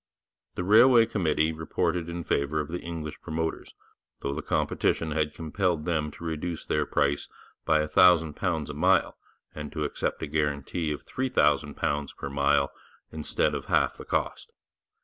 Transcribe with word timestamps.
The 0.55 0.63
railway 0.63 1.05
committee 1.05 1.51
reported 1.53 2.09
in 2.09 2.23
favour 2.23 2.59
of 2.59 2.69
the 2.69 2.79
English 2.79 3.21
promoters, 3.21 3.75
though 4.21 4.33
the 4.33 4.41
competition 4.41 5.11
had 5.11 5.35
compelled 5.35 5.85
them 5.85 6.09
to 6.13 6.23
reduce 6.23 6.65
their 6.65 6.87
price 6.87 7.29
by 7.65 7.81
a 7.81 7.87
thousand 7.87 8.33
pounds 8.33 8.71
a 8.71 8.73
mile, 8.73 9.15
and 9.53 9.71
to 9.73 9.83
accept 9.83 10.23
a 10.23 10.25
guarantee 10.25 10.91
of 10.91 11.05
£3000 11.05 12.17
per 12.17 12.29
mile 12.31 12.71
instead 13.11 13.53
of 13.53 13.65
half 13.65 13.95
the 13.97 14.03
cost. 14.05 14.51